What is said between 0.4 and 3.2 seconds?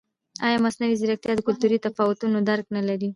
ایا مصنوعي ځیرکتیا د کلتوري تفاوتونو درک نه لري؟